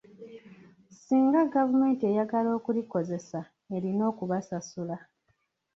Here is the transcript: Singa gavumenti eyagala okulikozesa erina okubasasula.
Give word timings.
Singa 1.01 1.41
gavumenti 1.55 2.03
eyagala 2.11 2.49
okulikozesa 2.57 3.39
erina 3.75 4.03
okubasasula. 4.11 4.97